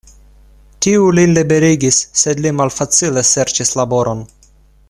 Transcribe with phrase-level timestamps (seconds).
[0.85, 4.29] Tiu lin liberigis, sed li malfacile serĉis laboron.